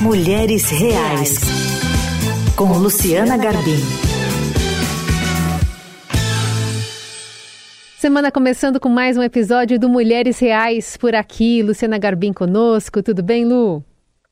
Mulheres 0.00 0.70
Reais, 0.70 1.40
com 2.56 2.72
Luciana 2.78 3.36
Garbim. 3.36 3.80
Semana 7.98 8.30
começando 8.30 8.78
com 8.78 8.88
mais 8.88 9.16
um 9.16 9.22
episódio 9.24 9.76
do 9.76 9.88
Mulheres 9.88 10.38
Reais 10.38 10.96
por 10.96 11.16
aqui. 11.16 11.64
Luciana 11.64 11.98
Garbim 11.98 12.32
conosco. 12.32 13.02
Tudo 13.02 13.24
bem, 13.24 13.44
Lu? 13.44 13.82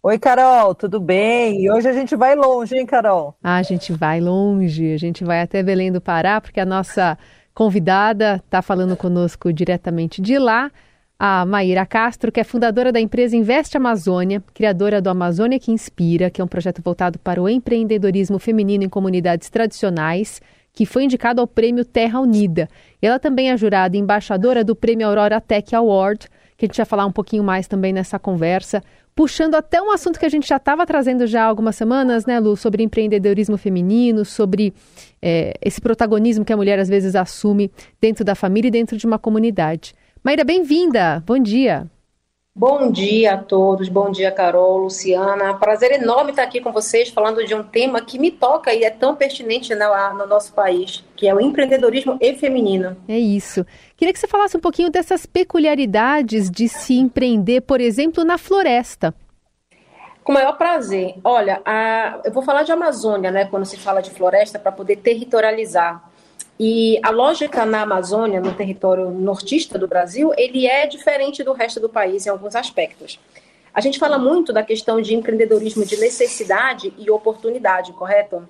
Oi, 0.05 0.17
Carol, 0.21 0.73
tudo 0.73 1.01
bem? 1.01 1.61
E 1.61 1.69
hoje 1.69 1.89
a 1.89 1.93
gente 1.93 2.15
vai 2.15 2.37
longe, 2.37 2.77
hein, 2.77 2.87
Carol? 2.87 3.35
Ah, 3.43 3.57
a 3.57 3.63
gente 3.65 3.93
vai 3.93 4.21
longe. 4.21 4.95
A 4.95 4.99
gente 4.99 5.25
vai 5.25 5.41
até 5.41 5.65
Belém 5.65 5.91
do 5.91 6.01
Pará, 6.01 6.41
porque 6.41 6.61
a 6.61 6.65
nossa 6.65 7.19
convidada 7.53 8.41
está 8.45 8.63
falando 8.63 8.97
conosco 8.97 9.53
diretamente 9.53 10.23
de 10.23 10.39
lá 10.39 10.71
a 11.19 11.47
Maíra 11.47 11.87
Castro, 11.87 12.31
que 12.31 12.41
é 12.41 12.45
fundadora 12.45 12.93
da 12.93 13.01
empresa 13.01 13.37
Investe 13.37 13.77
Amazônia, 13.77 14.43
criadora 14.53 15.01
do 15.01 15.09
Amazônia 15.09 15.59
que 15.59 15.73
Inspira, 15.73 16.31
que 16.31 16.41
é 16.41 16.45
um 16.45 16.49
projeto 16.49 16.83
voltado 16.83 17.19
para 17.19 17.43
o 17.43 17.49
empreendedorismo 17.49 18.39
feminino 18.39 18.85
em 18.85 18.89
comunidades 18.89 19.49
tradicionais, 19.49 20.43
que 20.75 20.85
foi 20.85 21.05
indicado 21.05 21.41
ao 21.41 21.47
prêmio 21.47 21.87
Terra 21.87 22.21
Unida. 22.21 22.69
Ela 23.01 23.19
também 23.19 23.51
é 23.51 23.57
jurada 23.57 23.97
embaixadora 23.97 24.63
do 24.63 24.77
prêmio 24.77 25.07
Aurora 25.07 25.41
Tech 25.41 25.75
Award, 25.75 26.29
que 26.55 26.67
a 26.67 26.69
gente 26.69 26.77
vai 26.77 26.87
falar 26.87 27.07
um 27.07 27.13
pouquinho 27.13 27.43
mais 27.43 27.67
também 27.67 27.95
nessa 27.95 28.19
conversa, 28.19 28.83
puxando 29.15 29.55
até 29.55 29.81
um 29.81 29.91
assunto 29.91 30.21
que 30.21 30.27
a 30.27 30.29
gente 30.29 30.47
já 30.47 30.57
estava 30.57 30.85
trazendo 30.85 31.27
já 31.27 31.45
há 31.45 31.47
algumas 31.47 31.77
semanas, 31.77 32.27
né, 32.27 32.39
Lu, 32.39 32.55
sobre 32.57 32.83
empreendedorismo 32.83 33.57
feminino, 33.57 34.23
sobre 34.23 34.75
é, 35.23 35.55
esse 35.63 35.81
protagonismo 35.81 36.45
que 36.45 36.53
a 36.53 36.57
mulher 36.57 36.79
às 36.79 36.89
vezes 36.89 37.17
assume 37.17 37.71
dentro 37.99 38.23
da 38.23 38.35
família 38.35 38.69
e 38.69 38.71
dentro 38.71 38.99
de 38.99 39.07
uma 39.07 39.19
comunidade. 39.19 39.95
Maíra, 40.27 40.43
bem-vinda. 40.43 41.23
Bom 41.25 41.39
dia. 41.39 41.87
Bom 42.53 42.91
dia 42.91 43.35
a 43.35 43.39
todos, 43.39 43.89
bom 43.89 44.11
dia 44.11 44.33
Carol, 44.33 44.79
Luciana. 44.79 45.55
Prazer 45.55 45.93
enorme 45.93 46.31
estar 46.31 46.43
aqui 46.43 46.61
com 46.61 46.73
vocês 46.73 47.11
falando 47.11 47.45
de 47.45 47.55
um 47.55 47.63
tema 47.63 48.01
que 48.01 48.19
me 48.19 48.33
toca 48.33 48.75
e 48.75 48.83
é 48.83 48.91
tão 48.91 49.15
pertinente 49.15 49.73
no, 49.73 50.19
no 50.19 50.27
nosso 50.27 50.53
país, 50.53 51.05
que 51.15 51.29
é 51.29 51.33
o 51.33 51.41
empreendedorismo 51.41 52.19
e 52.21 52.35
feminino. 52.35 52.97
É 53.07 53.17
isso. 53.17 53.65
Queria 53.97 54.13
que 54.13 54.19
você 54.19 54.27
falasse 54.27 54.57
um 54.57 54.61
pouquinho 54.61 54.91
dessas 54.91 55.27
peculiaridades 55.27 56.51
de 56.51 56.69
se 56.69 56.95
empreender, 56.95 57.61
por 57.61 57.81
exemplo, 57.81 58.25
na 58.25 58.37
floresta. 58.37 59.15
Com 60.25 60.33
o 60.33 60.35
maior 60.35 60.59
prazer. 60.59 61.15
Olha, 61.23 61.63
a, 61.65 62.19
eu 62.25 62.33
vou 62.33 62.43
falar 62.43 62.65
de 62.65 62.73
Amazônia, 62.73 63.31
né, 63.31 63.45
quando 63.45 63.65
se 63.65 63.77
fala 63.77 64.03
de 64.03 64.11
floresta, 64.11 64.59
para 64.59 64.73
poder 64.73 64.97
territorializar. 64.97 66.16
E 66.59 66.99
a 67.03 67.11
lógica 67.11 67.67
na 67.67 67.83
Amazônia, 67.83 68.41
no 68.41 68.53
território 68.55 69.11
nortista 69.11 69.79
do 69.79 69.87
Brasil, 69.87 70.33
ele 70.39 70.67
é 70.67 70.87
diferente 70.87 71.45
do 71.45 71.53
resto 71.53 71.79
do 71.79 71.89
país 71.89 72.27
em 72.27 72.31
alguns 72.31 72.57
aspectos. 72.57 73.21
A 73.75 73.81
gente 73.83 73.99
fala 73.99 74.19
muito 74.19 74.55
da 74.55 74.63
questão 74.63 75.03
de 75.03 75.15
empreendedorismo 75.15 75.85
de 75.85 75.99
necessidade 75.99 76.95
e 76.97 77.11
oportunidade, 77.11 77.93
correto? 77.93 78.49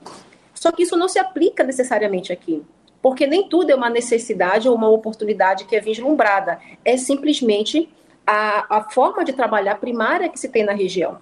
Só 0.54 0.70
que 0.70 0.84
isso 0.84 0.96
não 0.96 1.08
se 1.08 1.18
aplica 1.18 1.64
necessariamente 1.64 2.32
aqui, 2.32 2.62
porque 3.02 3.26
nem 3.26 3.48
tudo 3.48 3.70
é 3.70 3.74
uma 3.74 3.90
necessidade 3.90 4.68
ou 4.68 4.76
uma 4.76 4.88
oportunidade 4.88 5.64
que 5.64 5.74
é 5.74 5.80
vislumbrada. 5.80 6.60
É 6.84 6.96
simplesmente 6.96 7.88
a, 8.24 8.76
a 8.76 8.90
forma 8.90 9.24
de 9.24 9.32
trabalhar 9.32 9.80
primária 9.80 10.28
que 10.28 10.38
se 10.38 10.48
tem 10.48 10.64
na 10.64 10.72
região. 10.72 11.18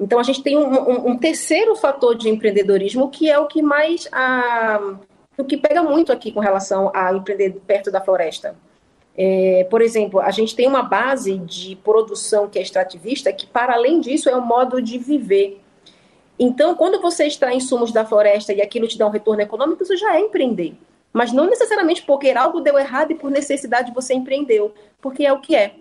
Então, 0.00 0.18
a 0.18 0.22
gente 0.22 0.42
tem 0.42 0.56
um, 0.56 0.66
um, 0.66 1.10
um 1.10 1.18
terceiro 1.18 1.76
fator 1.76 2.16
de 2.16 2.30
empreendedorismo 2.30 3.10
que 3.10 3.30
é 3.30 3.38
o 3.38 3.46
que 3.46 3.60
mais 3.60 4.08
ah, 4.10 4.96
o 5.38 5.44
que 5.44 5.56
pega 5.56 5.82
muito 5.82 6.12
aqui 6.12 6.32
com 6.32 6.40
relação 6.40 6.90
a 6.94 7.12
empreender 7.12 7.50
perto 7.66 7.90
da 7.90 8.00
floresta. 8.00 8.56
É, 9.16 9.66
por 9.70 9.80
exemplo, 9.80 10.20
a 10.20 10.30
gente 10.30 10.54
tem 10.54 10.66
uma 10.66 10.82
base 10.82 11.38
de 11.38 11.76
produção 11.76 12.48
que 12.48 12.58
é 12.58 12.62
extrativista, 12.62 13.32
que 13.32 13.46
para 13.46 13.74
além 13.74 14.00
disso 14.00 14.28
é 14.28 14.36
um 14.36 14.44
modo 14.44 14.82
de 14.82 14.98
viver. 14.98 15.60
Então, 16.38 16.74
quando 16.74 17.00
você 17.00 17.26
extrai 17.26 17.56
insumos 17.56 17.90
da 17.90 18.04
floresta 18.04 18.52
e 18.52 18.62
aquilo 18.62 18.86
te 18.86 18.96
dá 18.96 19.06
um 19.06 19.10
retorno 19.10 19.42
econômico, 19.42 19.82
isso 19.82 19.96
já 19.96 20.16
é 20.16 20.20
empreender. 20.20 20.74
Mas 21.12 21.32
não 21.32 21.46
necessariamente 21.46 22.02
porque 22.02 22.30
algo 22.30 22.60
deu 22.60 22.78
errado 22.78 23.10
e 23.10 23.14
por 23.16 23.30
necessidade 23.30 23.92
você 23.92 24.14
empreendeu, 24.14 24.72
porque 25.00 25.24
é 25.24 25.32
o 25.32 25.40
que 25.40 25.56
é. 25.56 25.74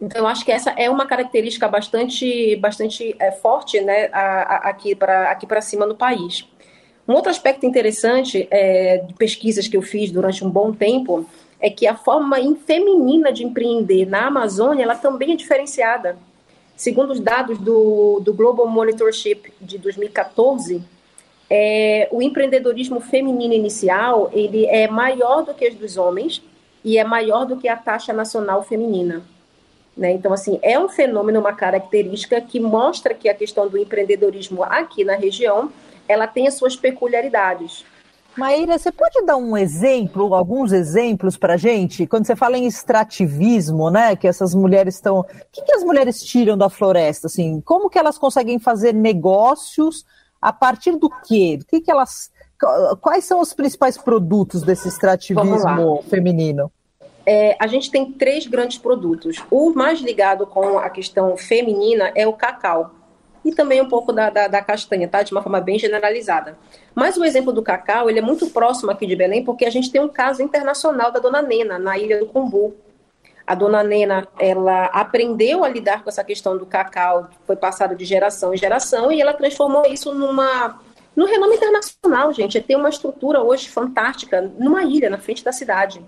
Então, 0.00 0.22
eu 0.22 0.26
acho 0.26 0.44
que 0.44 0.52
essa 0.52 0.70
é 0.70 0.88
uma 0.88 1.06
característica 1.06 1.68
bastante, 1.68 2.56
bastante 2.56 3.14
é, 3.18 3.32
forte 3.32 3.80
né, 3.80 4.08
a, 4.12 4.20
a, 4.20 4.56
aqui 4.70 4.94
para 4.94 5.30
aqui 5.30 5.46
cima 5.62 5.86
no 5.86 5.94
país. 5.94 6.46
Um 7.08 7.14
outro 7.14 7.30
aspecto 7.30 7.64
interessante 7.64 8.48
é, 8.50 8.98
de 8.98 9.14
pesquisas 9.14 9.68
que 9.68 9.76
eu 9.76 9.82
fiz 9.82 10.10
durante 10.10 10.44
um 10.44 10.50
bom 10.50 10.72
tempo 10.72 11.24
é 11.60 11.70
que 11.70 11.86
a 11.86 11.94
forma 11.94 12.36
feminina 12.66 13.32
de 13.32 13.44
empreender 13.44 14.06
na 14.06 14.26
Amazônia 14.26 14.82
ela 14.82 14.96
também 14.96 15.32
é 15.32 15.36
diferenciada. 15.36 16.16
Segundo 16.76 17.12
os 17.12 17.20
dados 17.20 17.58
do, 17.58 18.20
do 18.20 18.34
Global 18.34 18.66
Monitorship 18.66 19.52
de 19.60 19.78
2014, 19.78 20.82
é, 21.48 22.08
o 22.10 22.20
empreendedorismo 22.20 23.00
feminino 23.00 23.54
inicial 23.54 24.28
ele 24.32 24.66
é 24.66 24.88
maior 24.88 25.44
do 25.44 25.54
que 25.54 25.68
os 25.68 25.74
dos 25.76 25.96
homens 25.96 26.42
e 26.84 26.98
é 26.98 27.04
maior 27.04 27.46
do 27.46 27.56
que 27.56 27.68
a 27.68 27.76
taxa 27.76 28.12
nacional 28.12 28.62
feminina. 28.62 29.22
Né? 29.96 30.12
Então, 30.12 30.32
assim, 30.32 30.58
é 30.60 30.78
um 30.78 30.88
fenômeno, 30.88 31.40
uma 31.40 31.54
característica 31.54 32.40
que 32.40 32.60
mostra 32.60 33.14
que 33.14 33.28
a 33.28 33.34
questão 33.34 33.66
do 33.66 33.78
empreendedorismo 33.78 34.62
aqui 34.62 35.02
na 35.02 35.14
região 35.14 35.72
ela 36.08 36.26
tem 36.26 36.46
as 36.46 36.54
suas 36.54 36.76
peculiaridades. 36.76 37.84
Maíra, 38.36 38.78
você 38.78 38.92
pode 38.92 39.24
dar 39.24 39.36
um 39.36 39.56
exemplo, 39.56 40.34
alguns 40.34 40.70
exemplos 40.70 41.38
para 41.38 41.56
gente? 41.56 42.06
Quando 42.06 42.26
você 42.26 42.36
fala 42.36 42.58
em 42.58 42.66
extrativismo, 42.66 43.90
né, 43.90 44.14
que 44.14 44.28
essas 44.28 44.54
mulheres 44.54 44.96
estão, 44.96 45.20
o 45.20 45.24
que, 45.50 45.62
que 45.62 45.72
as 45.72 45.82
mulheres 45.82 46.22
tiram 46.22 46.56
da 46.56 46.68
floresta, 46.68 47.28
assim? 47.28 47.62
Como 47.62 47.88
que 47.88 47.98
elas 47.98 48.18
conseguem 48.18 48.58
fazer 48.58 48.92
negócios 48.92 50.04
a 50.40 50.52
partir 50.52 50.98
do 50.98 51.08
quê? 51.26 51.56
Do 51.56 51.64
que 51.64 51.80
que 51.80 51.90
elas, 51.90 52.30
quais 53.00 53.24
são 53.24 53.40
os 53.40 53.54
principais 53.54 53.96
produtos 53.96 54.60
desse 54.60 54.86
extrativismo 54.86 56.02
feminino? 56.10 56.70
É, 57.24 57.56
a 57.58 57.66
gente 57.66 57.90
tem 57.90 58.12
três 58.12 58.46
grandes 58.46 58.76
produtos. 58.76 59.42
O 59.50 59.72
mais 59.72 59.98
ligado 60.00 60.46
com 60.46 60.78
a 60.78 60.90
questão 60.90 61.38
feminina 61.38 62.12
é 62.14 62.26
o 62.26 62.34
cacau 62.34 62.92
e 63.46 63.54
também 63.54 63.80
um 63.80 63.88
pouco 63.88 64.12
da, 64.12 64.28
da, 64.28 64.48
da, 64.48 64.60
castanha, 64.60 65.06
tá? 65.06 65.22
De 65.22 65.30
uma 65.30 65.40
forma 65.40 65.60
bem 65.60 65.78
generalizada. 65.78 66.58
Mas 66.92 67.16
o 67.16 67.24
exemplo 67.24 67.52
do 67.52 67.62
cacau, 67.62 68.10
ele 68.10 68.18
é 68.18 68.22
muito 68.22 68.50
próximo 68.50 68.90
aqui 68.90 69.06
de 69.06 69.14
Belém, 69.14 69.44
porque 69.44 69.64
a 69.64 69.70
gente 69.70 69.88
tem 69.88 70.00
um 70.00 70.08
caso 70.08 70.42
internacional 70.42 71.12
da 71.12 71.20
Dona 71.20 71.40
Nena, 71.40 71.78
na 71.78 71.96
Ilha 71.96 72.18
do 72.18 72.26
Cumbu. 72.26 72.74
A 73.46 73.54
Dona 73.54 73.84
Nena, 73.84 74.26
ela 74.36 74.86
aprendeu 74.86 75.62
a 75.62 75.68
lidar 75.68 76.02
com 76.02 76.10
essa 76.10 76.24
questão 76.24 76.58
do 76.58 76.66
cacau, 76.66 77.30
foi 77.46 77.54
passado 77.54 77.94
de 77.94 78.04
geração 78.04 78.52
em 78.52 78.56
geração, 78.56 79.12
e 79.12 79.22
ela 79.22 79.32
transformou 79.32 79.86
isso 79.86 80.12
numa 80.12 80.80
no 81.14 81.24
renome 81.24 81.54
internacional, 81.54 82.32
gente. 82.32 82.60
Tem 82.60 82.76
uma 82.76 82.88
estrutura 82.88 83.40
hoje 83.42 83.68
fantástica 83.70 84.42
numa 84.58 84.82
ilha, 84.82 85.08
na 85.08 85.18
frente 85.18 85.44
da 85.44 85.52
cidade. 85.52 86.04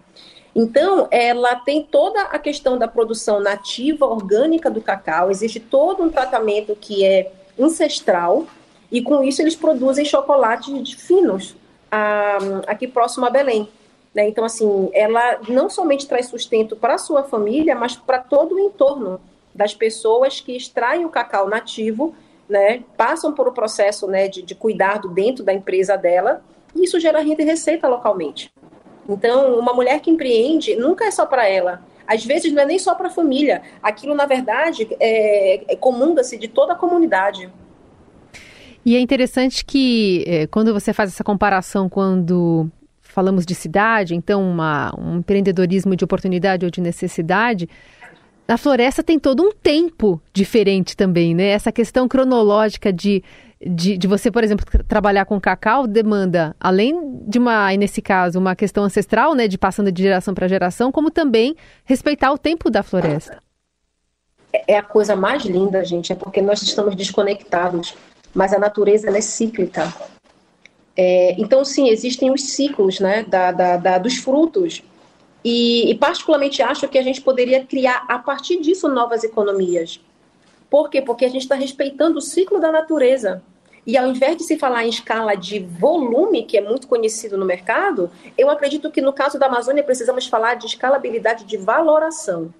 Então, 0.54 1.06
ela 1.10 1.56
tem 1.56 1.82
toda 1.84 2.22
a 2.22 2.38
questão 2.38 2.78
da 2.78 2.88
produção 2.88 3.40
nativa, 3.40 4.06
orgânica 4.06 4.70
do 4.70 4.80
cacau, 4.80 5.30
existe 5.30 5.60
todo 5.60 6.02
um 6.02 6.10
tratamento 6.10 6.74
que 6.74 7.04
é 7.04 7.30
ancestral, 7.58 8.46
e 8.90 9.02
com 9.02 9.22
isso 9.22 9.42
eles 9.42 9.54
produzem 9.54 10.04
chocolates 10.04 10.92
finos 10.92 11.54
ah, 11.90 12.38
aqui 12.66 12.86
próximo 12.86 13.26
a 13.26 13.30
Belém. 13.30 13.68
Né? 14.14 14.28
Então, 14.28 14.44
assim, 14.44 14.90
ela 14.92 15.38
não 15.48 15.68
somente 15.68 16.06
traz 16.06 16.26
sustento 16.26 16.74
para 16.74 16.94
a 16.94 16.98
sua 16.98 17.22
família, 17.22 17.74
mas 17.74 17.96
para 17.96 18.18
todo 18.18 18.54
o 18.54 18.58
entorno 18.58 19.20
das 19.54 19.74
pessoas 19.74 20.40
que 20.40 20.56
extraem 20.56 21.04
o 21.04 21.10
cacau 21.10 21.48
nativo, 21.48 22.14
né? 22.48 22.82
passam 22.96 23.32
por 23.32 23.46
o 23.46 23.52
processo 23.52 24.06
né, 24.06 24.28
de, 24.28 24.42
de 24.42 24.54
cuidado 24.54 25.08
dentro 25.08 25.44
da 25.44 25.52
empresa 25.52 25.96
dela, 25.96 26.42
e 26.74 26.84
isso 26.84 26.98
gera 26.98 27.20
renda 27.20 27.42
e 27.42 27.44
receita 27.44 27.86
localmente. 27.88 28.50
Então, 29.08 29.58
uma 29.58 29.72
mulher 29.72 30.00
que 30.00 30.10
empreende 30.10 30.76
nunca 30.76 31.06
é 31.06 31.10
só 31.10 31.24
para 31.24 31.48
ela. 31.48 31.82
Às 32.06 32.24
vezes 32.24 32.52
não 32.52 32.62
é 32.62 32.66
nem 32.66 32.78
só 32.78 32.94
para 32.94 33.08
a 33.08 33.10
família. 33.10 33.62
Aquilo, 33.82 34.14
na 34.14 34.26
verdade, 34.26 34.88
é, 35.00 35.72
é 35.72 35.76
comunga-se 35.76 36.38
de 36.38 36.48
toda 36.48 36.74
a 36.74 36.76
comunidade. 36.76 37.50
E 38.84 38.96
é 38.96 39.00
interessante 39.00 39.64
que 39.64 40.24
é, 40.26 40.46
quando 40.46 40.72
você 40.72 40.92
faz 40.92 41.10
essa 41.10 41.24
comparação 41.24 41.88
quando 41.88 42.70
falamos 43.00 43.44
de 43.44 43.54
cidade, 43.54 44.14
então 44.14 44.42
uma, 44.42 44.94
um 44.98 45.18
empreendedorismo 45.18 45.96
de 45.96 46.04
oportunidade 46.04 46.64
ou 46.64 46.70
de 46.70 46.80
necessidade, 46.80 47.68
na 48.46 48.56
floresta 48.56 49.02
tem 49.02 49.18
todo 49.18 49.42
um 49.42 49.52
tempo 49.52 50.22
diferente 50.32 50.96
também, 50.96 51.34
né? 51.34 51.48
Essa 51.48 51.70
questão 51.70 52.08
cronológica 52.08 52.90
de 52.90 53.22
de, 53.60 53.98
de 53.98 54.06
você, 54.06 54.30
por 54.30 54.44
exemplo, 54.44 54.64
trabalhar 54.86 55.24
com 55.24 55.40
cacau 55.40 55.86
demanda, 55.86 56.54
além 56.60 57.20
de 57.26 57.38
uma, 57.38 57.70
nesse 57.76 58.00
caso, 58.00 58.38
uma 58.38 58.54
questão 58.54 58.84
ancestral, 58.84 59.34
né, 59.34 59.48
de 59.48 59.58
passando 59.58 59.90
de 59.90 60.02
geração 60.02 60.32
para 60.32 60.46
geração, 60.46 60.92
como 60.92 61.10
também 61.10 61.56
respeitar 61.84 62.32
o 62.32 62.38
tempo 62.38 62.70
da 62.70 62.82
floresta. 62.82 63.42
É, 64.52 64.74
é 64.74 64.78
a 64.78 64.82
coisa 64.82 65.16
mais 65.16 65.44
linda, 65.44 65.84
gente, 65.84 66.12
é 66.12 66.16
porque 66.16 66.40
nós 66.40 66.62
estamos 66.62 66.94
desconectados, 66.94 67.94
mas 68.34 68.52
a 68.52 68.58
natureza 68.58 69.10
é 69.10 69.20
cíclica. 69.20 69.92
É, 70.96 71.34
então, 71.38 71.64
sim, 71.64 71.88
existem 71.88 72.30
os 72.30 72.42
ciclos 72.42 73.00
né, 73.00 73.24
da, 73.24 73.52
da, 73.52 73.76
da 73.76 73.98
dos 73.98 74.16
frutos. 74.18 74.82
E, 75.44 75.90
e, 75.90 75.94
particularmente, 75.94 76.60
acho 76.60 76.88
que 76.88 76.98
a 76.98 77.02
gente 77.02 77.20
poderia 77.20 77.64
criar, 77.64 78.04
a 78.08 78.18
partir 78.18 78.60
disso, 78.60 78.88
novas 78.88 79.22
economias. 79.22 80.00
Por 80.70 80.90
quê? 80.90 81.00
Porque 81.00 81.24
a 81.24 81.30
gente 81.30 81.42
está 81.42 81.54
respeitando 81.54 82.18
o 82.18 82.22
ciclo 82.22 82.60
da 82.60 82.70
natureza. 82.70 83.42
E 83.86 83.96
ao 83.96 84.06
invés 84.06 84.36
de 84.36 84.44
se 84.44 84.58
falar 84.58 84.84
em 84.84 84.90
escala 84.90 85.34
de 85.34 85.60
volume, 85.60 86.44
que 86.44 86.58
é 86.58 86.60
muito 86.60 86.86
conhecido 86.86 87.38
no 87.38 87.46
mercado, 87.46 88.10
eu 88.36 88.50
acredito 88.50 88.90
que 88.90 89.00
no 89.00 89.14
caso 89.14 89.38
da 89.38 89.46
Amazônia 89.46 89.82
precisamos 89.82 90.26
falar 90.26 90.56
de 90.56 90.66
escalabilidade 90.66 91.44
de 91.46 91.56
valoração. 91.56 92.52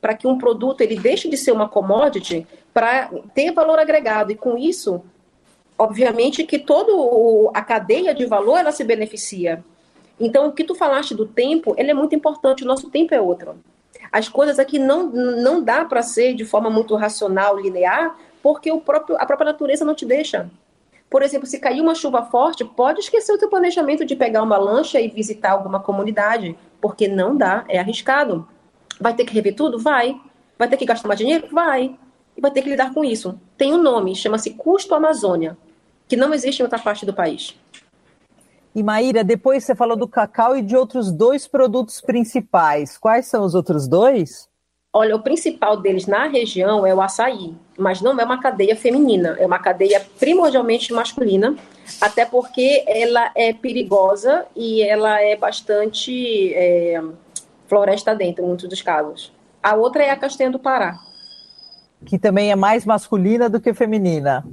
Para 0.00 0.14
que 0.14 0.26
um 0.26 0.38
produto 0.38 0.80
ele 0.80 0.96
deixe 0.96 1.28
de 1.28 1.36
ser 1.36 1.50
uma 1.50 1.68
commodity 1.68 2.46
para 2.72 3.10
ter 3.34 3.52
valor 3.52 3.78
agregado. 3.78 4.30
E 4.30 4.36
com 4.36 4.56
isso, 4.56 5.02
obviamente 5.76 6.44
que 6.44 6.60
toda 6.60 6.92
a 7.52 7.62
cadeia 7.62 8.14
de 8.14 8.24
valor 8.26 8.58
ela 8.58 8.70
se 8.70 8.84
beneficia. 8.84 9.64
Então, 10.20 10.46
o 10.46 10.52
que 10.52 10.62
tu 10.62 10.76
falaste 10.76 11.12
do 11.12 11.26
tempo, 11.26 11.74
ele 11.76 11.90
é 11.90 11.94
muito 11.94 12.14
importante. 12.14 12.62
O 12.62 12.66
nosso 12.66 12.88
tempo 12.88 13.12
é 13.12 13.20
outro. 13.20 13.56
As 14.12 14.28
coisas 14.28 14.58
aqui 14.58 14.78
não, 14.78 15.08
não 15.08 15.62
dá 15.62 15.86
para 15.86 16.02
ser 16.02 16.34
de 16.34 16.44
forma 16.44 16.68
muito 16.68 16.94
racional, 16.94 17.58
linear, 17.58 18.14
porque 18.42 18.70
o 18.70 18.78
próprio, 18.78 19.16
a 19.18 19.24
própria 19.24 19.50
natureza 19.50 19.86
não 19.86 19.94
te 19.94 20.04
deixa. 20.04 20.50
Por 21.08 21.22
exemplo, 21.22 21.46
se 21.46 21.58
cair 21.58 21.80
uma 21.80 21.94
chuva 21.94 22.22
forte, 22.24 22.64
pode 22.64 23.00
esquecer 23.00 23.32
o 23.32 23.38
teu 23.38 23.48
planejamento 23.48 24.04
de 24.04 24.14
pegar 24.14 24.42
uma 24.42 24.56
lancha 24.56 25.00
e 25.00 25.08
visitar 25.08 25.52
alguma 25.52 25.80
comunidade, 25.80 26.56
porque 26.80 27.08
não 27.08 27.36
dá, 27.36 27.64
é 27.68 27.78
arriscado. 27.78 28.46
Vai 29.00 29.14
ter 29.14 29.24
que 29.24 29.32
rever 29.32 29.54
tudo? 29.54 29.78
Vai. 29.78 30.20
Vai 30.58 30.68
ter 30.68 30.76
que 30.76 30.84
gastar 30.84 31.08
mais 31.08 31.18
dinheiro? 31.18 31.48
Vai. 31.50 31.98
E 32.36 32.40
vai 32.40 32.50
ter 32.50 32.62
que 32.62 32.70
lidar 32.70 32.92
com 32.92 33.04
isso. 33.04 33.38
Tem 33.56 33.72
um 33.72 33.82
nome, 33.82 34.14
chama-se 34.14 34.50
custo 34.50 34.94
Amazônia, 34.94 35.56
que 36.08 36.16
não 36.16 36.32
existe 36.32 36.60
em 36.60 36.62
outra 36.62 36.78
parte 36.78 37.04
do 37.04 37.12
país. 37.14 37.58
E 38.74 38.82
Maíra, 38.82 39.22
depois 39.22 39.64
você 39.64 39.74
falou 39.74 39.96
do 39.96 40.08
cacau 40.08 40.56
e 40.56 40.62
de 40.62 40.76
outros 40.76 41.12
dois 41.12 41.46
produtos 41.46 42.00
principais. 42.00 42.96
Quais 42.96 43.26
são 43.26 43.44
os 43.44 43.54
outros 43.54 43.86
dois? 43.86 44.48
Olha, 44.94 45.16
o 45.16 45.22
principal 45.22 45.78
deles 45.78 46.06
na 46.06 46.26
região 46.26 46.86
é 46.86 46.94
o 46.94 47.00
açaí, 47.00 47.54
mas 47.78 48.02
não 48.02 48.18
é 48.18 48.24
uma 48.24 48.40
cadeia 48.40 48.76
feminina, 48.76 49.36
é 49.38 49.46
uma 49.46 49.58
cadeia 49.58 50.04
primordialmente 50.18 50.92
masculina, 50.92 51.56
até 51.98 52.26
porque 52.26 52.84
ela 52.86 53.30
é 53.34 53.54
perigosa 53.54 54.44
e 54.54 54.82
ela 54.82 55.18
é 55.20 55.34
bastante 55.34 56.52
é, 56.54 57.02
floresta 57.66 58.14
dentro, 58.14 58.44
em 58.44 58.48
muitos 58.48 58.68
dos 58.68 58.82
casos. 58.82 59.32
A 59.62 59.74
outra 59.74 60.02
é 60.02 60.10
a 60.10 60.16
castanha 60.16 60.50
do 60.50 60.58
Pará. 60.58 60.98
Que 62.04 62.18
também 62.18 62.50
é 62.50 62.56
mais 62.56 62.84
masculina 62.84 63.48
do 63.48 63.60
que 63.60 63.72
feminina. 63.72 64.44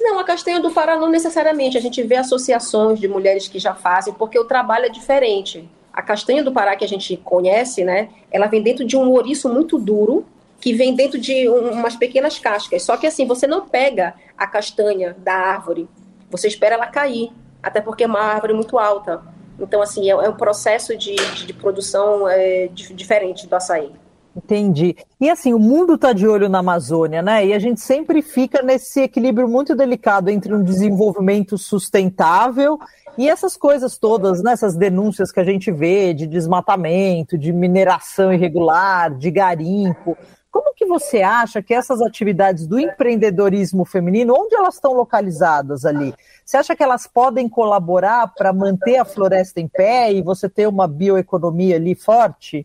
Não, 0.00 0.18
a 0.18 0.24
castanha 0.24 0.60
do 0.60 0.70
Pará 0.70 0.96
não 0.96 1.10
necessariamente. 1.10 1.76
A 1.76 1.80
gente 1.80 2.02
vê 2.02 2.16
associações 2.16 3.00
de 3.00 3.08
mulheres 3.08 3.48
que 3.48 3.58
já 3.58 3.74
fazem, 3.74 4.14
porque 4.14 4.38
o 4.38 4.44
trabalho 4.44 4.86
é 4.86 4.88
diferente. 4.88 5.68
A 5.92 6.02
castanha 6.02 6.44
do 6.44 6.52
Pará 6.52 6.76
que 6.76 6.84
a 6.84 6.88
gente 6.88 7.16
conhece, 7.16 7.82
né? 7.84 8.08
Ela 8.30 8.46
vem 8.46 8.62
dentro 8.62 8.84
de 8.84 8.96
um 8.96 9.10
ouriço 9.10 9.48
muito 9.48 9.78
duro, 9.78 10.24
que 10.60 10.72
vem 10.72 10.94
dentro 10.94 11.18
de 11.18 11.48
um, 11.48 11.72
umas 11.72 11.96
pequenas 11.96 12.38
cascas. 12.38 12.82
Só 12.82 12.96
que 12.96 13.06
assim, 13.06 13.26
você 13.26 13.46
não 13.46 13.66
pega 13.66 14.14
a 14.36 14.46
castanha 14.46 15.16
da 15.18 15.34
árvore, 15.34 15.88
você 16.30 16.46
espera 16.46 16.74
ela 16.74 16.86
cair, 16.86 17.32
até 17.62 17.80
porque 17.80 18.04
é 18.04 18.06
uma 18.06 18.20
árvore 18.20 18.52
muito 18.52 18.78
alta. 18.78 19.22
Então, 19.58 19.82
assim, 19.82 20.08
é, 20.08 20.12
é 20.12 20.28
um 20.28 20.36
processo 20.36 20.96
de, 20.96 21.16
de, 21.16 21.46
de 21.46 21.52
produção 21.52 22.28
é, 22.28 22.68
de, 22.68 22.94
diferente 22.94 23.46
do 23.48 23.56
açaí. 23.56 23.90
Entendi. 24.38 24.96
E 25.20 25.28
assim, 25.28 25.52
o 25.52 25.58
mundo 25.58 25.94
está 25.94 26.12
de 26.12 26.26
olho 26.26 26.48
na 26.48 26.60
Amazônia, 26.60 27.20
né? 27.20 27.44
E 27.44 27.52
a 27.52 27.58
gente 27.58 27.80
sempre 27.80 28.22
fica 28.22 28.62
nesse 28.62 29.00
equilíbrio 29.00 29.48
muito 29.48 29.74
delicado 29.74 30.30
entre 30.30 30.54
um 30.54 30.62
desenvolvimento 30.62 31.58
sustentável 31.58 32.78
e 33.16 33.28
essas 33.28 33.56
coisas 33.56 33.98
todas, 33.98 34.40
né, 34.40 34.52
essas 34.52 34.76
denúncias 34.76 35.32
que 35.32 35.40
a 35.40 35.44
gente 35.44 35.72
vê 35.72 36.14
de 36.14 36.24
desmatamento, 36.24 37.36
de 37.36 37.52
mineração 37.52 38.32
irregular, 38.32 39.12
de 39.12 39.28
garimpo. 39.28 40.16
Como 40.52 40.72
que 40.72 40.86
você 40.86 41.20
acha 41.20 41.60
que 41.60 41.74
essas 41.74 42.00
atividades 42.00 42.64
do 42.68 42.78
empreendedorismo 42.78 43.84
feminino, 43.84 44.34
onde 44.38 44.54
elas 44.54 44.76
estão 44.76 44.92
localizadas 44.92 45.84
ali? 45.84 46.14
Você 46.44 46.56
acha 46.56 46.76
que 46.76 46.82
elas 46.82 47.08
podem 47.08 47.48
colaborar 47.48 48.32
para 48.34 48.52
manter 48.52 48.98
a 48.98 49.04
floresta 49.04 49.60
em 49.60 49.66
pé 49.66 50.12
e 50.12 50.22
você 50.22 50.48
ter 50.48 50.68
uma 50.68 50.86
bioeconomia 50.86 51.74
ali 51.74 51.96
forte? 51.96 52.64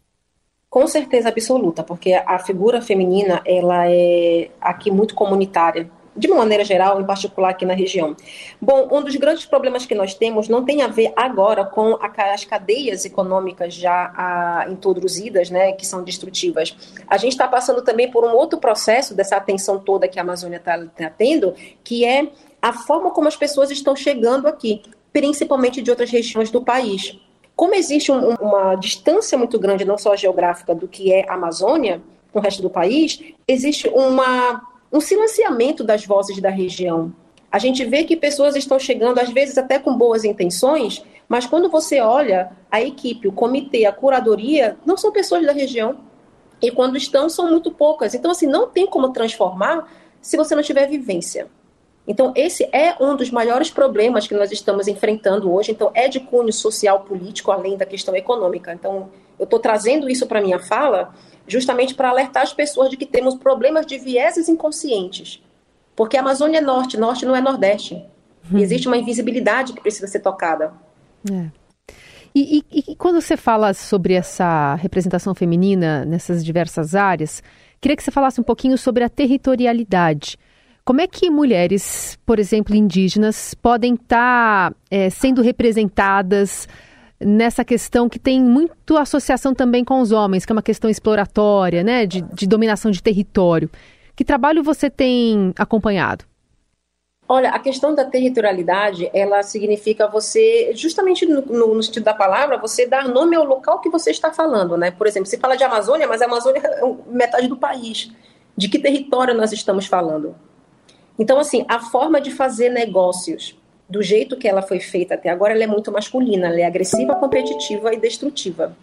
Com 0.73 0.87
certeza 0.87 1.29
absoluta, 1.29 1.83
porque 1.83 2.13
a 2.13 2.39
figura 2.39 2.81
feminina 2.81 3.43
ela 3.45 3.87
é 3.87 4.49
aqui 4.59 4.89
muito 4.89 5.13
comunitária 5.13 5.87
de 6.17 6.25
uma 6.27 6.37
maneira 6.37 6.65
geral, 6.65 6.99
em 6.99 7.05
particular 7.05 7.49
aqui 7.49 7.63
na 7.63 7.75
região. 7.75 8.15
Bom, 8.59 8.89
um 8.91 9.03
dos 9.03 9.15
grandes 9.15 9.45
problemas 9.45 9.85
que 9.85 9.93
nós 9.93 10.15
temos 10.15 10.49
não 10.49 10.65
tem 10.65 10.81
a 10.81 10.87
ver 10.87 11.13
agora 11.15 11.63
com 11.63 11.99
as 12.01 12.43
cadeias 12.43 13.05
econômicas 13.05 13.75
já 13.75 14.11
a, 14.17 14.65
introduzidas, 14.67 15.51
né, 15.51 15.73
que 15.73 15.85
são 15.85 16.03
destrutivas. 16.03 16.75
A 17.07 17.17
gente 17.17 17.33
está 17.33 17.47
passando 17.47 17.83
também 17.83 18.09
por 18.09 18.25
um 18.25 18.33
outro 18.33 18.57
processo 18.57 19.13
dessa 19.13 19.35
atenção 19.35 19.77
toda 19.77 20.07
que 20.07 20.17
a 20.17 20.23
Amazônia 20.23 20.57
está 20.57 20.79
tá 20.79 21.09
tendo, 21.15 21.53
que 21.83 22.03
é 22.03 22.29
a 22.59 22.73
forma 22.73 23.11
como 23.11 23.27
as 23.27 23.35
pessoas 23.35 23.69
estão 23.69 23.95
chegando 23.95 24.47
aqui, 24.47 24.81
principalmente 25.11 25.83
de 25.83 25.91
outras 25.91 26.09
regiões 26.09 26.49
do 26.49 26.63
país. 26.63 27.15
Como 27.55 27.75
existe 27.75 28.11
um, 28.11 28.33
uma 28.35 28.75
distância 28.75 29.37
muito 29.37 29.59
grande, 29.59 29.85
não 29.85 29.97
só 29.97 30.15
geográfica, 30.15 30.73
do 30.73 30.87
que 30.87 31.13
é 31.13 31.29
a 31.29 31.35
Amazônia 31.35 32.01
com 32.31 32.39
o 32.39 32.41
resto 32.41 32.61
do 32.61 32.69
país, 32.69 33.19
existe 33.47 33.87
uma 33.89 34.73
um 34.91 35.01
silenciamento 35.01 35.83
das 35.83 36.05
vozes 36.05 36.39
da 36.39 36.51
região. 36.51 37.11
A 37.51 37.57
gente 37.57 37.83
vê 37.83 38.03
que 38.03 38.15
pessoas 38.15 38.55
estão 38.55 38.77
chegando, 38.77 39.17
às 39.19 39.29
vezes 39.29 39.57
até 39.57 39.79
com 39.79 39.97
boas 39.97 40.23
intenções, 40.23 41.03
mas 41.27 41.47
quando 41.47 41.67
você 41.67 41.99
olha 41.99 42.51
a 42.69 42.79
equipe, 42.79 43.27
o 43.27 43.31
comitê, 43.31 43.85
a 43.85 43.91
curadoria, 43.91 44.77
não 44.85 44.95
são 44.95 45.11
pessoas 45.11 45.43
da 45.45 45.51
região. 45.51 45.97
E 46.61 46.69
quando 46.69 46.95
estão, 46.95 47.27
são 47.27 47.49
muito 47.49 47.71
poucas. 47.71 48.13
Então, 48.13 48.31
assim, 48.31 48.45
não 48.47 48.67
tem 48.67 48.85
como 48.85 49.11
transformar 49.11 49.91
se 50.21 50.37
você 50.37 50.55
não 50.55 50.61
tiver 50.61 50.87
vivência. 50.87 51.47
Então, 52.07 52.33
esse 52.35 52.67
é 52.73 52.95
um 52.99 53.15
dos 53.15 53.31
maiores 53.31 53.69
problemas 53.71 54.27
que 54.27 54.33
nós 54.33 54.51
estamos 54.51 54.87
enfrentando 54.87 55.51
hoje. 55.51 55.71
Então, 55.71 55.89
é 55.93 56.07
de 56.07 56.19
cunho 56.19 56.51
social, 56.51 57.01
político, 57.01 57.51
além 57.51 57.77
da 57.77 57.85
questão 57.85 58.15
econômica. 58.15 58.73
Então, 58.73 59.09
eu 59.39 59.45
estou 59.45 59.59
trazendo 59.59 60.09
isso 60.09 60.27
para 60.27 60.39
a 60.39 60.41
minha 60.41 60.59
fala, 60.59 61.13
justamente 61.47 61.95
para 61.95 62.09
alertar 62.09 62.43
as 62.43 62.53
pessoas 62.53 62.89
de 62.89 62.97
que 62.97 63.05
temos 63.05 63.35
problemas 63.35 63.85
de 63.85 63.97
vieses 63.97 64.49
inconscientes. 64.49 65.41
Porque 65.95 66.17
a 66.17 66.19
Amazônia 66.19 66.57
é 66.57 66.61
norte, 66.61 66.97
norte 66.97 67.25
não 67.25 67.35
é 67.35 67.41
nordeste. 67.41 67.95
Hum. 68.51 68.57
E 68.57 68.61
existe 68.61 68.87
uma 68.87 68.97
invisibilidade 68.97 69.71
que 69.71 69.81
precisa 69.81 70.07
ser 70.07 70.19
tocada. 70.19 70.73
É. 71.31 71.47
E, 72.35 72.65
e, 72.71 72.83
e, 72.91 72.95
quando 72.95 73.21
você 73.21 73.37
fala 73.37 73.73
sobre 73.75 74.15
essa 74.15 74.73
representação 74.75 75.35
feminina 75.35 76.03
nessas 76.03 76.43
diversas 76.43 76.95
áreas, 76.95 77.43
queria 77.79 77.95
que 77.95 78.03
você 78.03 78.09
falasse 78.09 78.41
um 78.41 78.43
pouquinho 78.43 78.75
sobre 78.75 79.03
a 79.03 79.09
territorialidade. 79.09 80.37
Como 80.85 80.99
é 80.99 81.07
que 81.07 81.29
mulheres, 81.29 82.19
por 82.25 82.39
exemplo, 82.39 82.75
indígenas, 82.75 83.53
podem 83.53 83.93
estar 83.93 84.71
tá, 84.71 84.75
é, 84.91 85.09
sendo 85.09 85.41
representadas 85.41 86.67
nessa 87.19 87.63
questão 87.63 88.09
que 88.09 88.19
tem 88.19 88.41
muito 88.41 88.97
associação 88.97 89.53
também 89.53 89.85
com 89.85 90.01
os 90.01 90.11
homens, 90.11 90.45
que 90.45 90.51
é 90.51 90.55
uma 90.55 90.61
questão 90.61 90.89
exploratória, 90.89 91.83
né, 91.83 92.05
de, 92.05 92.21
de 92.21 92.45
dominação 92.45 92.91
de 92.91 93.01
território. 93.01 93.69
Que 94.13 94.25
trabalho 94.25 94.61
você 94.61 94.89
tem 94.89 95.53
acompanhado? 95.57 96.25
Olha, 97.29 97.51
a 97.51 97.59
questão 97.59 97.95
da 97.95 98.03
territorialidade, 98.03 99.09
ela 99.13 99.41
significa 99.41 100.07
você, 100.07 100.73
justamente 100.75 101.25
no, 101.25 101.41
no, 101.41 101.81
sentido 101.81 102.03
da 102.03 102.13
palavra, 102.13 102.57
você 102.57 102.85
dar 102.85 103.07
nome 103.07 103.37
ao 103.37 103.45
local 103.45 103.79
que 103.79 103.89
você 103.89 104.11
está 104.11 104.33
falando, 104.33 104.75
né? 104.75 104.91
Por 104.91 105.07
exemplo, 105.07 105.27
se 105.27 105.37
fala 105.37 105.55
de 105.55 105.63
Amazônia, 105.63 106.05
mas 106.05 106.21
a 106.21 106.25
Amazônia 106.25 106.61
é 106.61 106.81
metade 107.07 107.47
do 107.47 107.55
país. 107.55 108.11
De 108.57 108.67
que 108.67 108.77
território 108.77 109.33
nós 109.33 109.53
estamos 109.53 109.87
falando? 109.87 110.35
Então, 111.17 111.39
assim, 111.39 111.65
a 111.67 111.79
forma 111.79 112.19
de 112.19 112.31
fazer 112.31 112.69
negócios 112.69 113.57
do 113.87 114.01
jeito 114.01 114.37
que 114.37 114.47
ela 114.47 114.61
foi 114.61 114.79
feita 114.79 115.13
até 115.13 115.29
agora, 115.29 115.53
ela 115.53 115.63
é 115.63 115.67
muito 115.67 115.91
masculina, 115.91 116.47
ela 116.47 116.61
é 116.61 116.65
agressiva, 116.65 117.15
competitiva 117.15 117.93
e 117.93 117.97
destrutiva. 117.97 118.75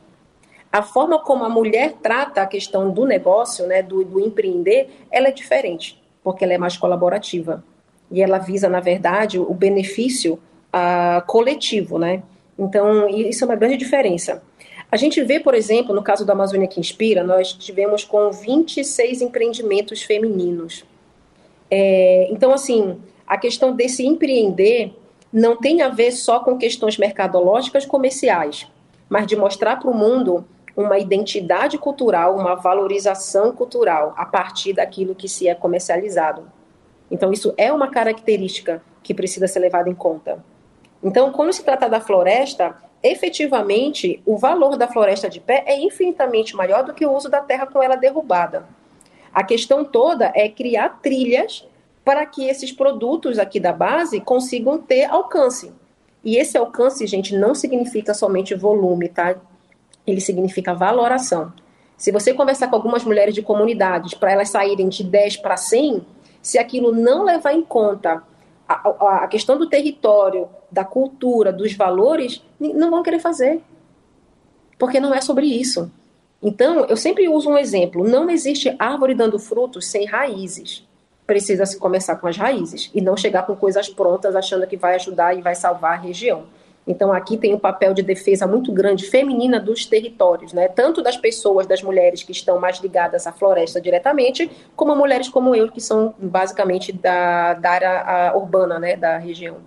A 0.73 0.83
forma 0.83 1.19
como 1.19 1.45
a 1.45 1.49
mulher 1.49 1.95
trata 2.01 2.43
a 2.43 2.47
questão 2.47 2.93
do 2.93 3.05
negócio, 3.05 3.67
né, 3.67 3.83
do, 3.83 4.05
do 4.05 4.21
empreender, 4.21 4.89
ela 5.11 5.29
é 5.29 5.33
diferente, 5.33 6.01
porque 6.23 6.45
ela 6.45 6.53
é 6.53 6.59
mais 6.59 6.77
colaborativa. 6.77 7.65
E 8.11 8.23
ela 8.23 8.39
visa, 8.39 8.69
na 8.69 8.79
verdade, 8.79 9.39
o 9.39 9.53
benefício 9.53 10.35
uh, 10.35 11.27
coletivo, 11.27 11.99
né? 11.99 12.23
Então, 12.57 13.09
isso 13.09 13.43
é 13.43 13.47
uma 13.47 13.57
grande 13.57 13.77
diferença. 13.77 14.43
A 14.93 14.97
gente 14.97 15.23
vê, 15.23 15.41
por 15.41 15.55
exemplo, 15.55 15.95
no 15.95 16.03
caso 16.03 16.25
da 16.25 16.33
Amazônia 16.33 16.69
que 16.69 16.79
Inspira, 16.79 17.25
nós 17.25 17.53
tivemos 17.53 18.05
com 18.05 18.31
26 18.31 19.23
empreendimentos 19.23 20.03
femininos. 20.03 20.85
É, 21.71 22.29
então, 22.31 22.53
assim, 22.53 23.01
a 23.27 23.39
questão 23.39 23.75
desse 23.75 24.05
empreender 24.05 24.95
não 25.33 25.57
tem 25.57 25.83
a 25.83 25.89
ver 25.89 26.11
só 26.11 26.41
com 26.41 26.59
questões 26.59 26.99
mercadológicas 26.99 27.87
comerciais, 27.87 28.67
mas 29.09 29.27
de 29.27 29.37
mostrar 29.37 29.77
para 29.77 29.91
o 29.91 29.95
mundo 29.95 30.45
uma 30.77 30.99
identidade 30.99 31.79
cultural, 31.79 32.37
uma 32.37 32.55
valorização 32.55 33.53
cultural 33.53 34.15
a 34.17 34.25
partir 34.25 34.73
daquilo 34.73 35.15
que 35.15 35.29
se 35.29 35.49
é 35.49 35.55
comercializado. 35.55 36.51
Então, 37.11 37.33
isso 37.33 37.55
é 37.57 37.73
uma 37.73 37.89
característica 37.89 38.83
que 39.03 39.15
precisa 39.15 39.47
ser 39.47 39.61
levada 39.61 39.89
em 39.89 39.95
conta. 39.95 40.45
Então, 41.03 41.33
quando 41.33 41.53
se 41.53 41.65
trata 41.65 41.89
da 41.89 42.01
floresta, 42.01 42.77
efetivamente, 43.03 44.23
o 44.27 44.37
valor 44.37 44.77
da 44.77 44.87
floresta 44.87 45.29
de 45.29 45.41
pé 45.41 45.65
é 45.67 45.79
infinitamente 45.79 46.55
maior 46.55 46.85
do 46.85 46.95
que 46.95 47.07
o 47.07 47.13
uso 47.13 47.29
da 47.29 47.41
terra 47.41 47.67
com 47.67 47.83
ela 47.83 47.97
derrubada. 47.97 48.67
A 49.33 49.45
questão 49.45 49.85
toda 49.85 50.33
é 50.35 50.49
criar 50.49 51.01
trilhas 51.01 51.67
para 52.05 52.27
que 52.27 52.49
esses 52.49 52.73
produtos 52.73 53.39
aqui 53.39 53.61
da 53.61 53.73
base 53.73 54.21
consigam 54.21 54.79
ter 54.79 55.05
alcance. 55.05 55.73
E 56.25 56.37
esse 56.37 56.59
alcance, 56.59 57.07
gente, 57.07 57.37
não 57.37 57.55
significa 57.55 58.13
somente 58.13 58.55
volume, 58.55 59.09
tá? 59.09 59.37
Ele 60.07 60.21
significa 60.21 60.75
valoração. 60.75 61.53
Se 61.97 62.11
você 62.11 62.33
conversar 62.33 62.69
com 62.69 62.77
algumas 62.77 63.05
mulheres 63.05 63.35
de 63.35 63.43
comunidades 63.43 64.15
para 64.15 64.33
elas 64.33 64.49
saírem 64.49 64.89
de 64.89 65.05
10 65.05 65.37
para 65.37 65.57
100, 65.57 66.05
se 66.43 66.59
aquilo 66.59 66.93
não 66.93 67.25
levar 67.25 67.53
em 67.53 67.63
conta 67.63 68.23
a, 68.67 69.25
a, 69.25 69.29
questão 69.29 69.59
do 69.59 69.69
território, 69.69 70.49
da 70.71 70.85
cultura, 70.85 71.53
dos 71.53 71.75
valores, 71.75 72.43
não 72.59 72.91
vão 72.91 73.03
querer 73.03 73.19
fazer. 73.19 73.61
Porque 74.79 74.99
não 74.99 75.15
é 75.15 75.21
sobre 75.21 75.47
isso. 75.47 75.91
Então, 76.43 76.87
eu 76.87 76.97
sempre 76.97 77.29
uso 77.29 77.51
um 77.51 77.59
exemplo: 77.59 78.07
não 78.09 78.31
existe 78.31 78.75
árvore 78.79 79.15
dando 79.15 79.39
frutos 79.39 79.87
sem 79.87 80.07
raízes. 80.07 80.87
Precisa 81.27 81.65
se 81.65 81.79
começar 81.79 82.17
com 82.17 82.27
as 82.27 82.37
raízes 82.37 82.91
e 82.95 83.01
não 83.01 83.17
chegar 83.17 83.47
com 83.47 83.55
coisas 83.55 83.89
prontas 83.89 84.35
achando 84.35 84.67
que 84.67 84.77
vai 84.77 84.97
ajudar 84.97 85.37
e 85.37 85.43
vai 85.43 85.55
salvar 85.55 85.93
a 85.93 86.01
região. 86.01 86.47
Então, 86.87 87.13
aqui 87.13 87.37
tem 87.37 87.55
um 87.55 87.59
papel 87.59 87.95
de 87.95 88.03
defesa 88.03 88.47
muito 88.47 88.73
grande 88.73 89.09
feminina 89.09 89.61
dos 89.61 89.85
territórios, 89.85 90.53
né? 90.53 90.67
tanto 90.67 91.03
das 91.03 91.17
pessoas, 91.17 91.67
das 91.67 91.83
mulheres 91.83 92.23
que 92.23 92.33
estão 92.33 92.59
mais 92.59 92.81
ligadas 92.81 93.27
à 93.27 93.33
floresta 93.33 93.81
diretamente, 93.81 94.51
como 94.75 94.97
mulheres 94.97 95.29
como 95.29 95.55
eu, 95.55 95.71
que 95.71 95.81
são 95.81 96.15
basicamente 96.19 96.91
da, 96.91 97.55
da 97.55 97.71
área 97.71 98.33
urbana 98.35 98.79
né? 98.79 98.97
da 98.97 99.19
região. 99.19 99.59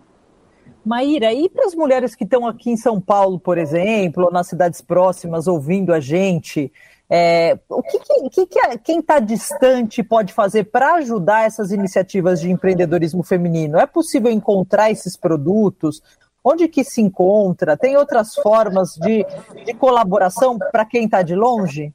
Maíra, 0.86 1.32
e 1.32 1.50
para 1.50 1.66
as 1.66 1.76
mulheres 1.76 2.16
que 2.16 2.24
estão 2.24 2.46
aqui 2.46 2.72
em 2.72 2.78
São 2.78 3.00
Paulo, 3.00 3.40
por 3.40 3.58
exemplo, 3.58 4.26
ou 4.26 4.32
nas 4.32 4.48
cidades 4.48 4.82
próximas, 4.82 5.48
ouvindo 5.48 5.94
a 5.94 6.00
gente, 6.00 6.72
é, 7.10 7.58
o 7.70 7.82
que, 7.82 8.00
que, 8.00 8.46
que 8.48 8.78
quem 8.84 9.00
está 9.00 9.20
distante 9.20 10.02
pode 10.02 10.34
fazer 10.34 10.66
para 10.66 10.96
ajudar 10.96 11.46
essas 11.46 11.72
iniciativas 11.72 12.42
de 12.42 12.50
empreendedorismo 12.52 13.24
feminino? 13.24 13.78
É 13.78 13.86
possível 13.86 14.32
encontrar 14.32 14.92
esses 14.92 15.16
produtos? 15.16 16.02
Onde 16.44 16.68
que 16.68 16.84
se 16.84 17.02
encontra? 17.02 17.78
Tem 17.78 17.96
outras 17.96 18.36
formas 18.36 18.96
de, 18.96 19.26
de 19.66 19.74
colaboração 19.74 20.58
para 20.58 20.84
quem 20.86 21.06
está 21.06 21.22
de 21.22 21.36
longe? 21.36 21.94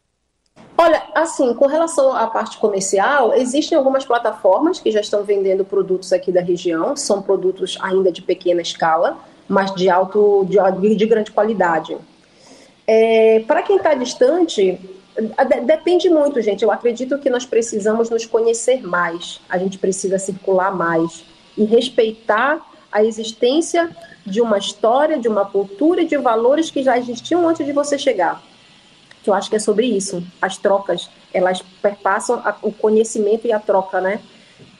Olha, 0.80 1.02
assim, 1.12 1.52
com 1.54 1.66
relação 1.66 2.14
à 2.14 2.28
parte 2.28 2.56
comercial, 2.56 3.34
existem 3.34 3.76
algumas 3.76 4.04
plataformas 4.04 4.78
que 4.78 4.92
já 4.92 5.00
estão 5.00 5.24
vendendo 5.24 5.64
produtos 5.64 6.12
aqui 6.12 6.30
da 6.30 6.40
região, 6.40 6.94
são 6.94 7.20
produtos 7.20 7.76
ainda 7.82 8.12
de 8.12 8.22
pequena 8.22 8.62
escala, 8.62 9.18
mas 9.48 9.74
de 9.74 9.90
alto, 9.90 10.46
de, 10.48 10.94
de 10.94 11.06
grande 11.06 11.32
qualidade. 11.32 11.96
É, 12.86 13.40
Para 13.40 13.62
quem 13.62 13.76
está 13.76 13.92
distante, 13.94 14.78
depende 15.66 16.08
muito, 16.08 16.40
gente. 16.40 16.62
Eu 16.62 16.70
acredito 16.70 17.18
que 17.18 17.28
nós 17.28 17.44
precisamos 17.44 18.08
nos 18.08 18.24
conhecer 18.24 18.80
mais, 18.80 19.40
a 19.48 19.58
gente 19.58 19.78
precisa 19.78 20.16
circular 20.16 20.72
mais 20.72 21.24
e 21.56 21.64
respeitar 21.64 22.64
a 22.92 23.02
existência 23.02 23.90
de 24.24 24.40
uma 24.40 24.58
história, 24.58 25.18
de 25.18 25.26
uma 25.26 25.44
cultura 25.44 26.02
e 26.02 26.06
de 26.06 26.16
valores 26.16 26.70
que 26.70 26.84
já 26.84 26.96
existiam 26.96 27.48
antes 27.48 27.66
de 27.66 27.72
você 27.72 27.98
chegar. 27.98 28.40
Que 29.28 29.30
eu 29.30 29.34
acho 29.34 29.50
que 29.50 29.56
é 29.56 29.58
sobre 29.58 29.84
isso. 29.86 30.24
As 30.40 30.56
trocas, 30.56 31.10
elas 31.34 31.60
perpassam 31.82 32.36
a, 32.42 32.56
o 32.62 32.72
conhecimento 32.72 33.46
e 33.46 33.52
a 33.52 33.58
troca, 33.58 34.00
né? 34.00 34.22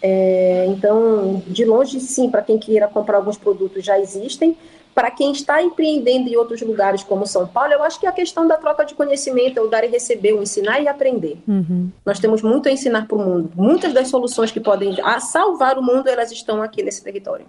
É, 0.01 0.65
então, 0.71 1.43
de 1.47 1.67
longe, 1.67 2.01
sim, 2.01 2.31
para 2.31 2.41
quem 2.41 2.59
queira 2.59 2.89
comprar 2.89 3.19
alguns 3.19 3.37
produtos 3.37 3.85
já 3.85 4.01
existem. 4.01 4.57
Para 4.95 5.11
quem 5.11 5.33
está 5.33 5.63
empreendendo 5.63 6.31
em 6.31 6.37
outros 6.37 6.63
lugares, 6.63 7.05
como 7.05 7.27
São 7.27 7.47
Paulo, 7.47 7.75
eu 7.75 7.83
acho 7.83 8.01
que 8.01 8.07
a 8.07 8.13
questão 8.13 8.49
da 8.49 8.57
troca 8.57 8.87
de 8.87 8.95
conhecimento 8.95 9.59
é 9.59 9.61
o 9.61 9.69
dar 9.69 9.85
e 9.85 9.89
receber, 9.89 10.33
o 10.33 10.43
ensinar 10.43 10.81
e 10.81 10.89
aprender. 10.89 11.37
Uhum. 11.47 11.91
Nós 12.07 12.19
temos 12.19 12.41
muito 12.41 12.71
a 12.71 12.73
ensinar 12.73 13.07
para 13.07 13.19
o 13.19 13.21
mundo. 13.21 13.51
Muitas 13.55 13.93
das 13.93 14.09
soluções 14.09 14.51
que 14.51 14.61
podem 14.61 14.97
salvar 15.21 15.79
o 15.79 15.83
mundo, 15.83 16.09
elas 16.09 16.33
estão 16.33 16.63
aqui 16.63 16.83
nesse 16.83 17.05
território. 17.05 17.45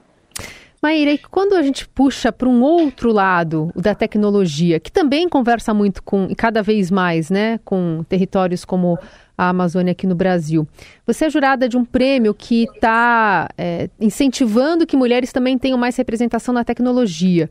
Maíra, 0.81 1.11
e 1.11 1.17
quando 1.17 1.55
a 1.55 1.61
gente 1.61 1.87
puxa 1.87 2.31
para 2.31 2.47
um 2.47 2.61
outro 2.61 3.11
lado 3.11 3.71
da 3.75 3.93
tecnologia, 3.93 4.79
que 4.79 4.91
também 4.91 5.27
conversa 5.27 5.73
muito 5.73 6.01
com, 6.01 6.27
e 6.29 6.35
cada 6.35 6.63
vez 6.63 6.89
mais, 6.89 7.29
né, 7.29 7.59
com 7.65 8.03
territórios 8.07 8.63
como 8.63 8.97
a 9.37 9.49
Amazônia 9.49 9.91
aqui 9.91 10.05
no 10.07 10.15
Brasil. 10.15 10.67
Você 11.05 11.25
é 11.25 11.29
jurada 11.29 11.67
de 11.67 11.77
um 11.77 11.83
prêmio 11.83 12.33
que 12.33 12.63
está 12.63 13.49
é, 13.57 13.89
incentivando 13.99 14.85
que 14.85 14.97
mulheres 14.97 15.31
também 15.31 15.57
tenham 15.57 15.77
mais 15.77 15.95
representação 15.95 16.53
na 16.53 16.63
tecnologia. 16.63 17.49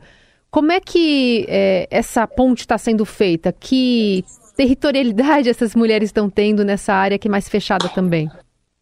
Como 0.51 0.71
é 0.71 0.79
que 0.79 1.45
é, 1.47 1.87
essa 1.91 2.27
ponte 2.27 2.59
está 2.59 2.77
sendo 2.77 3.05
feita? 3.05 3.51
Que 3.51 4.23
territorialidade 4.55 5.49
essas 5.49 5.75
mulheres 5.75 6.09
estão 6.09 6.29
tendo 6.29 6.63
nessa 6.63 6.93
área 6.93 7.17
que 7.17 7.27
é 7.27 7.31
mais 7.31 7.47
fechada 7.47 7.87
também? 7.89 8.29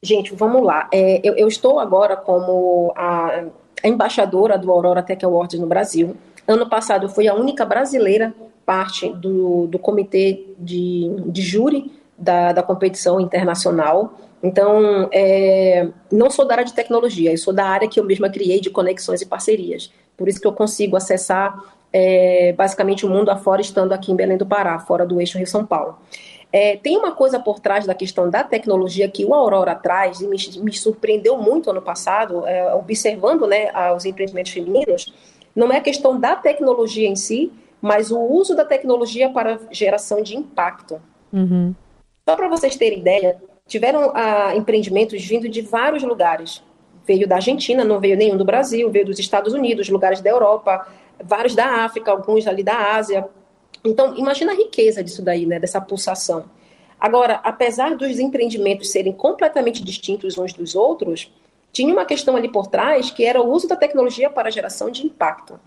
Gente, 0.02 0.34
vamos 0.36 0.64
lá. 0.64 0.88
É, 0.94 1.20
eu, 1.24 1.36
eu, 1.36 1.48
estou 1.48 1.80
agora 1.80 2.16
como 2.16 2.94
a 2.96 3.46
a 3.84 3.88
embaixadora 3.88 4.58
do 4.58 4.72
Aurora 4.72 5.04
Tech 5.04 5.24
Awards 5.24 5.60
no 5.60 5.68
Brasil. 5.68 6.16
Ano 6.48 6.70
passado 6.70 7.06
eu 7.06 7.10
fui 7.10 7.28
a 7.28 7.34
única 7.34 7.66
brasileira 7.66 8.34
parte 8.66 9.10
do, 9.14 9.68
do 9.68 9.80
comitê 9.80 10.46
de, 10.58 11.10
de 11.28 11.42
júri 11.42 11.92
da, 12.18 12.52
da 12.52 12.64
competição 12.64 13.20
internacional. 13.20 14.14
Então, 14.42 15.10
é, 15.12 15.90
não 16.12 16.30
sou 16.30 16.46
da 16.46 16.56
área 16.56 16.66
de 16.66 16.74
tecnologia, 16.74 17.32
eu 17.32 17.38
sou 17.38 17.54
da 17.54 17.66
área 17.66 17.88
que 17.88 18.00
eu 18.00 18.04
mesma 18.04 18.30
criei 18.30 18.60
de 18.60 18.70
conexões 18.70 19.22
e 19.22 19.26
parcerias. 19.26 19.92
Por 20.16 20.28
isso 20.28 20.40
que 20.40 20.48
eu 20.48 20.54
consigo 20.54 20.96
acessar 20.96 21.58
é, 21.92 22.54
basicamente 22.54 23.06
o 23.06 23.10
mundo 23.10 23.30
afora, 23.30 23.62
estando 23.62 23.94
aqui 23.94 24.12
em 24.12 24.16
Belém 24.16 24.38
do 24.38 24.46
Pará, 24.46 24.78
fora 24.80 25.06
do 25.06 25.20
eixo 25.20 25.38
Rio-São 25.38 25.66
Paulo. 25.66 25.98
É, 26.52 26.78
tem 26.78 26.98
uma 26.98 27.12
coisa 27.12 27.40
por 27.40 27.60
trás 27.60 27.86
da 27.86 27.94
questão 27.94 28.30
da 28.30 28.44
tecnologia 28.44 29.10
que 29.10 29.26
o 29.26 29.34
Aurora 29.34 29.76
traz 29.76 30.22
e 30.22 30.28
me, 30.28 30.38
me 30.62 30.74
surpreendeu 30.74 31.38
muito 31.38 31.70
ano 31.70 31.82
passado, 31.82 32.48
é, 32.48 32.74
observando 32.74 33.46
né, 33.46 33.70
os 33.96 34.06
empreendimentos 34.06 34.52
femininos. 34.52 35.14
Não 35.56 35.72
é 35.72 35.78
a 35.78 35.82
questão 35.82 36.20
da 36.20 36.36
tecnologia 36.36 37.08
em 37.08 37.16
si, 37.16 37.52
mas 37.82 38.12
o 38.12 38.20
uso 38.20 38.56
da 38.56 38.64
tecnologia 38.64 39.30
para 39.30 39.60
geração 39.72 40.22
de 40.22 40.36
impacto. 40.36 41.02
Uhum. 41.32 41.76
Só 42.28 42.36
para 42.36 42.48
vocês 42.48 42.76
terem 42.76 43.00
ideia, 43.00 43.42
tiveram 43.68 44.12
ah, 44.14 44.56
empreendimentos 44.56 45.24
vindo 45.26 45.48
de 45.48 45.62
vários 45.62 46.04
lugares. 46.04 46.64
Veio 47.06 47.28
da 47.28 47.36
Argentina, 47.36 47.84
não 47.84 48.00
veio 48.00 48.18
nenhum 48.18 48.38
do 48.38 48.44
Brasil, 48.44 48.90
veio 48.90 49.06
dos 49.06 49.20
Estados 49.20 49.54
Unidos, 49.54 49.90
lugares 49.90 50.22
da 50.22 50.30
Europa, 50.30 50.88
vários 51.24 51.56
da 51.56 51.86
África, 51.86 52.12
alguns 52.12 52.48
ali 52.48 52.64
da 52.64 52.96
Ásia. 52.96 53.28
Então, 53.84 54.16
imagina 54.18 54.52
a 54.52 54.56
riqueza 54.56 55.04
disso 55.04 55.22
daí, 55.22 55.46
né, 55.46 55.60
dessa 55.60 55.80
pulsação. 55.80 56.46
Agora, 57.00 57.40
apesar 57.44 57.96
dos 57.96 58.20
empreendimentos 58.20 58.92
serem 58.92 59.14
completamente 59.14 59.84
distintos 59.84 60.38
uns 60.38 60.54
dos 60.54 60.76
outros, 60.76 61.32
tinha 61.72 61.94
uma 61.94 62.06
questão 62.06 62.36
ali 62.36 62.50
por 62.50 62.68
trás 62.68 63.12
que 63.12 63.24
era 63.24 63.42
o 63.42 63.52
uso 63.52 63.68
da 63.68 63.76
tecnologia 63.76 64.30
para 64.30 64.50
geração 64.50 64.90
de 64.90 65.06
impacto. 65.06 65.60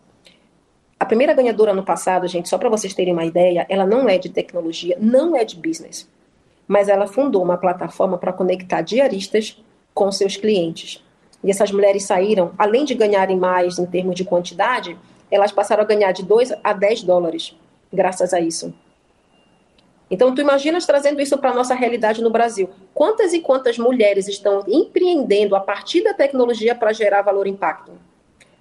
A 0.99 1.07
primeira 1.07 1.33
ganhadora 1.33 1.73
no 1.73 1.85
passado, 1.85 2.26
gente, 2.26 2.49
só 2.49 2.59
para 2.59 2.69
vocês 2.69 2.93
terem 2.93 3.12
uma 3.12 3.25
ideia, 3.25 3.64
ela 3.69 3.87
não 3.87 4.09
é 4.09 4.19
de 4.19 4.29
tecnologia, 4.29 4.99
não 5.00 5.37
é 5.37 5.45
de 5.45 5.57
business, 5.57 6.09
mas 6.67 6.88
ela 6.88 7.07
fundou 7.07 7.43
uma 7.43 7.57
plataforma 7.57 8.19
para 8.19 8.33
conectar 8.33 8.83
diaristas 8.83 9.62
com 9.95 10.11
seus 10.11 10.37
clientes. 10.37 11.02
E 11.43 11.50
essas 11.50 11.71
mulheres 11.71 12.05
saíram, 12.05 12.52
além 12.59 12.85
de 12.85 12.95
ganharem 12.95 13.38
mais 13.38 13.79
em 13.79 13.87
termos 13.87 14.14
de 14.14 14.25
quantidade, 14.25 14.99
elas 15.31 15.52
passaram 15.52 15.85
a 15.85 15.87
ganhar 15.87 16.12
de 16.12 16.25
2 16.25 16.52
a 16.62 16.73
10 16.73 17.05
dólares 17.05 17.57
graças 17.92 18.32
a 18.32 18.40
isso. 18.40 18.73
Então, 20.11 20.35
tu 20.35 20.40
imaginas 20.40 20.85
trazendo 20.85 21.20
isso 21.20 21.38
para 21.38 21.50
a 21.50 21.54
nossa 21.54 21.75
realidade 21.75 22.20
no 22.20 22.30
Brasil. 22.30 22.68
Quantas 22.92 23.32
e 23.32 23.40
quantas 23.40 23.78
mulheres 23.78 24.26
estão 24.26 24.64
empreendendo 24.66 25.54
a 25.54 25.61
partir 25.61 26.02
da 26.02 26.12
tecnologia 26.12 26.75
para 26.75 26.92
gerar 26.92 27.23
valor 27.23 27.47
e 27.47 27.50
impacto? 27.50 27.92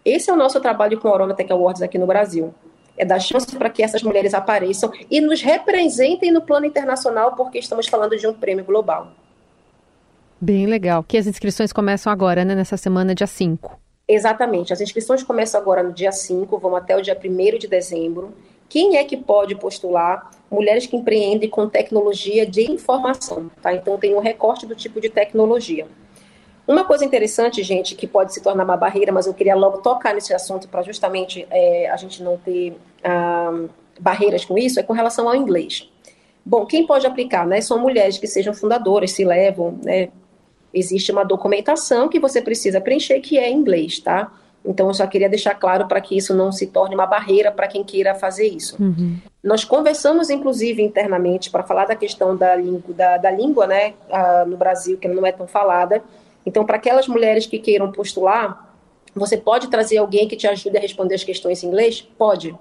Esse 0.05 0.29
é 0.29 0.33
o 0.33 0.37
nosso 0.37 0.59
trabalho 0.61 0.99
com 0.99 1.07
a 1.07 1.13
Orona 1.13 1.33
Tech 1.33 1.51
Awards 1.51 1.81
aqui 1.81 1.97
no 1.97 2.05
Brasil. 2.05 2.53
É 2.95 3.03
dar 3.03 3.19
chance 3.19 3.55
para 3.55 3.69
que 3.69 3.81
essas 3.81 4.03
mulheres 4.03 4.33
apareçam 4.33 4.91
e 5.09 5.19
nos 5.19 5.41
representem 5.41 6.31
no 6.31 6.41
plano 6.41 6.65
internacional, 6.65 7.35
porque 7.35 7.57
estamos 7.57 7.87
falando 7.87 8.15
de 8.15 8.27
um 8.27 8.33
prêmio 8.33 8.63
global. 8.63 9.11
Bem 10.39 10.67
legal. 10.67 11.03
Que 11.03 11.17
as 11.17 11.25
inscrições 11.25 11.73
começam 11.73 12.11
agora, 12.11 12.45
né? 12.45 12.53
Nessa 12.53 12.77
semana, 12.77 13.15
dia 13.15 13.27
5. 13.27 13.79
Exatamente. 14.07 14.71
As 14.71 14.81
inscrições 14.81 15.23
começam 15.23 15.59
agora 15.59 15.81
no 15.81 15.93
dia 15.93 16.11
5, 16.11 16.57
vão 16.57 16.75
até 16.75 16.95
o 16.95 17.01
dia 17.01 17.17
1 17.17 17.57
de 17.57 17.67
dezembro. 17.67 18.33
Quem 18.69 18.97
é 18.97 19.03
que 19.03 19.17
pode 19.17 19.55
postular? 19.55 20.29
Mulheres 20.49 20.85
que 20.85 20.95
empreendem 20.95 21.49
com 21.49 21.67
tecnologia 21.67 22.45
de 22.45 22.71
informação, 22.71 23.49
tá? 23.61 23.73
Então 23.73 23.97
tem 23.97 24.15
um 24.15 24.19
recorte 24.19 24.67
do 24.67 24.75
tipo 24.75 25.01
de 25.01 25.09
tecnologia. 25.09 25.87
Uma 26.67 26.85
coisa 26.85 27.03
interessante, 27.03 27.63
gente, 27.63 27.95
que 27.95 28.05
pode 28.05 28.31
se 28.31 28.43
tornar 28.43 28.63
uma 28.63 28.77
barreira, 28.77 29.11
mas 29.11 29.25
eu 29.25 29.33
queria 29.33 29.55
logo 29.55 29.79
tocar 29.79 30.13
nesse 30.13 30.35
assunto 30.35 30.69
para 30.69 30.83
justamente 30.83 31.47
é, 31.49 31.89
a 31.89 31.97
gente 31.97 32.21
não 32.21 32.37
ter 32.37 32.77
ah, 33.03 33.65
barreiras 33.99 34.45
com 34.45 34.55
isso, 34.55 34.79
é 34.79 34.83
com 34.83 34.93
relação 34.93 35.27
ao 35.27 35.35
inglês. 35.35 35.89
Bom, 36.45 36.67
quem 36.67 36.85
pode 36.85 37.07
aplicar, 37.07 37.47
né? 37.47 37.59
São 37.59 37.79
mulheres 37.79 38.19
que 38.19 38.27
sejam 38.27 38.53
fundadoras, 38.53 39.11
se 39.11 39.25
levam, 39.25 39.79
né? 39.83 40.09
Existe 40.71 41.11
uma 41.11 41.25
documentação 41.25 42.07
que 42.07 42.19
você 42.19 42.39
precisa 42.39 42.79
preencher 42.79 43.19
que 43.19 43.39
é 43.39 43.49
em 43.49 43.57
inglês, 43.57 43.99
tá? 43.99 44.31
Então, 44.63 44.87
eu 44.87 44.93
só 44.93 45.07
queria 45.07 45.29
deixar 45.29 45.55
claro 45.55 45.87
para 45.87 46.01
que 46.01 46.17
isso 46.17 46.35
não 46.35 46.51
se 46.51 46.67
torne 46.67 46.93
uma 46.93 47.05
barreira 47.05 47.51
para 47.51 47.67
quem 47.67 47.83
queira 47.83 48.13
fazer 48.13 48.47
isso. 48.47 48.75
Uhum. 48.81 49.17
Nós 49.43 49.63
conversamos, 49.63 50.29
inclusive, 50.29 50.81
internamente 50.81 51.49
para 51.49 51.63
falar 51.63 51.85
da 51.85 51.95
questão 51.95 52.35
da, 52.35 52.55
língua, 52.55 52.93
da, 52.93 53.17
da 53.17 53.31
língua 53.31 53.65
né, 53.65 53.93
uh, 54.09 54.47
no 54.47 54.57
Brasil, 54.57 54.97
que 54.97 55.07
não 55.07 55.25
é 55.25 55.31
tão 55.31 55.47
falada. 55.47 56.03
Então, 56.45 56.65
para 56.65 56.75
aquelas 56.75 57.07
mulheres 57.07 57.45
que 57.45 57.57
queiram 57.57 57.91
postular, 57.91 58.75
você 59.15 59.37
pode 59.37 59.69
trazer 59.69 59.97
alguém 59.97 60.27
que 60.27 60.35
te 60.35 60.47
ajude 60.47 60.77
a 60.77 60.81
responder 60.81 61.15
as 61.15 61.23
questões 61.23 61.63
em 61.63 61.67
inglês? 61.67 62.01
Pode. 62.17 62.55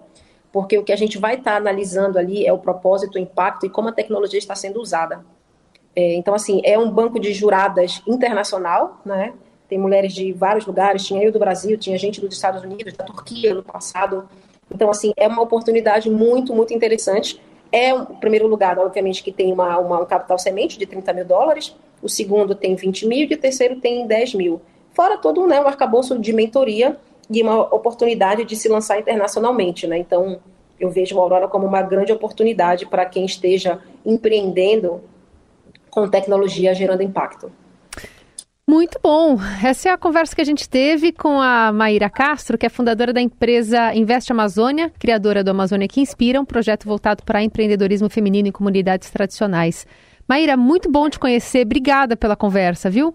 Porque 0.52 0.78
o 0.78 0.84
que 0.84 0.92
a 0.92 0.96
gente 0.96 1.18
vai 1.18 1.34
estar 1.34 1.52
tá 1.52 1.56
analisando 1.56 2.18
ali 2.18 2.46
é 2.46 2.52
o 2.52 2.58
propósito, 2.58 3.16
o 3.16 3.18
impacto 3.18 3.66
e 3.66 3.70
como 3.70 3.88
a 3.88 3.92
tecnologia 3.92 4.38
está 4.38 4.54
sendo 4.54 4.80
usada. 4.80 5.24
É, 5.94 6.14
então, 6.14 6.32
assim, 6.32 6.60
é 6.64 6.78
um 6.78 6.90
banco 6.90 7.18
de 7.18 7.32
juradas 7.32 8.02
internacional, 8.06 9.00
né? 9.04 9.32
Tem 9.68 9.78
mulheres 9.78 10.14
de 10.14 10.32
vários 10.32 10.64
lugares, 10.64 11.06
tinha 11.06 11.22
eu 11.22 11.30
do 11.30 11.38
Brasil, 11.38 11.76
tinha 11.76 11.98
gente 11.98 12.20
dos 12.20 12.34
Estados 12.34 12.62
Unidos, 12.62 12.94
da 12.94 13.04
Turquia 13.04 13.54
no 13.54 13.62
passado. 13.62 14.28
Então, 14.72 14.90
assim, 14.90 15.12
é 15.16 15.28
uma 15.28 15.42
oportunidade 15.42 16.08
muito, 16.10 16.54
muito 16.54 16.72
interessante. 16.72 17.40
É 17.70 17.92
o 17.92 18.06
primeiro 18.06 18.46
lugar, 18.46 18.78
obviamente, 18.78 19.22
que 19.22 19.30
tem 19.30 19.52
uma, 19.52 19.78
uma, 19.78 20.00
um 20.00 20.06
capital 20.06 20.38
semente 20.38 20.78
de 20.78 20.86
30 20.86 21.12
mil 21.12 21.24
dólares, 21.26 21.76
o 22.02 22.08
segundo 22.08 22.54
tem 22.54 22.74
20 22.74 23.06
mil 23.06 23.28
e 23.30 23.34
o 23.34 23.38
terceiro 23.38 23.76
tem 23.76 24.06
10 24.06 24.34
mil. 24.34 24.60
Fora 24.92 25.18
todo 25.18 25.46
né, 25.46 25.60
um 25.60 25.66
arcabouço 25.66 26.18
de 26.18 26.32
mentoria 26.32 26.96
e 27.30 27.42
uma 27.42 27.60
oportunidade 27.74 28.44
de 28.44 28.56
se 28.56 28.68
lançar 28.68 28.98
internacionalmente. 28.98 29.86
Né? 29.86 29.98
Então, 29.98 30.40
eu 30.80 30.90
vejo 30.90 31.18
a 31.18 31.22
Aurora 31.22 31.48
como 31.48 31.66
uma 31.66 31.82
grande 31.82 32.12
oportunidade 32.12 32.86
para 32.86 33.04
quem 33.04 33.26
esteja 33.26 33.80
empreendendo 34.06 35.02
com 35.90 36.08
tecnologia 36.08 36.72
gerando 36.72 37.02
impacto. 37.02 37.50
Muito 38.68 39.00
bom. 39.02 39.38
Essa 39.64 39.88
é 39.88 39.92
a 39.92 39.96
conversa 39.96 40.36
que 40.36 40.42
a 40.42 40.44
gente 40.44 40.68
teve 40.68 41.10
com 41.10 41.40
a 41.40 41.72
Maíra 41.72 42.10
Castro, 42.10 42.58
que 42.58 42.66
é 42.66 42.68
fundadora 42.68 43.14
da 43.14 43.20
empresa 43.20 43.94
Investe 43.94 44.30
Amazônia, 44.30 44.92
criadora 44.98 45.42
do 45.42 45.50
Amazônia 45.50 45.88
que 45.88 46.02
Inspira, 46.02 46.38
um 46.38 46.44
projeto 46.44 46.84
voltado 46.84 47.22
para 47.24 47.42
empreendedorismo 47.42 48.10
feminino 48.10 48.46
em 48.46 48.52
comunidades 48.52 49.08
tradicionais. 49.08 49.86
Maíra, 50.28 50.54
muito 50.54 50.90
bom 50.90 51.08
te 51.08 51.18
conhecer. 51.18 51.64
Obrigada 51.64 52.14
pela 52.14 52.36
conversa, 52.36 52.90
viu? 52.90 53.14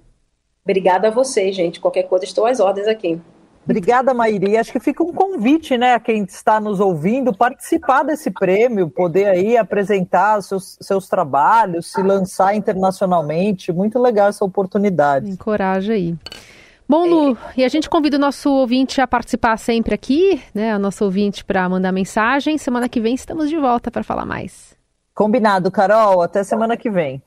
Obrigada 0.66 1.10
a 1.10 1.12
você, 1.12 1.52
gente. 1.52 1.80
Qualquer 1.80 2.08
coisa, 2.08 2.26
estou 2.26 2.48
às 2.48 2.60
ordens 2.60 2.88
aqui. 2.88 3.22
Obrigada, 3.64 4.14
Maíri. 4.14 4.58
Acho 4.58 4.72
que 4.72 4.80
fica 4.80 5.04
um 5.04 5.14
convite, 5.14 5.78
né, 5.78 5.94
a 5.94 6.00
quem 6.00 6.24
está 6.24 6.60
nos 6.60 6.80
ouvindo 6.80 7.34
participar 7.34 8.04
desse 8.04 8.30
prêmio, 8.30 8.90
poder 8.90 9.26
aí 9.26 9.58
apresentar 9.58 10.42
seus, 10.42 10.78
seus 10.82 11.08
trabalhos, 11.08 11.92
se 11.92 12.02
lançar 12.02 12.56
internacionalmente. 12.56 13.72
Muito 13.72 13.98
legal 14.00 14.28
essa 14.28 14.44
oportunidade. 14.44 15.30
Encoraja 15.30 15.94
aí. 15.94 16.16
Bom, 16.88 17.06
Lu, 17.08 17.38
e 17.56 17.64
a 17.64 17.70
gente 17.70 17.90
convida 17.90 18.18
o 18.18 18.20
nosso 18.20 18.52
ouvinte 18.52 19.00
a 19.00 19.08
participar 19.08 19.58
sempre 19.58 19.96
aqui, 19.96 20.42
né? 20.54 20.76
O 20.76 20.80
nosso 20.80 21.06
ouvinte 21.06 21.44
para 21.44 21.68
mandar 21.70 21.94
mensagem. 21.94 22.58
Semana 22.58 22.90
que 22.90 23.00
vem 23.00 23.16
estamos 23.16 23.50
de 23.50 23.58
volta 23.58 23.90
para 23.90 24.04
falar 24.04 24.26
mais. 24.26 24.76
Combinado, 25.16 25.72
Carol. 25.72 26.22
Até 26.22 26.44
semana 26.44 26.76
que 26.76 26.90
vem. 26.90 27.24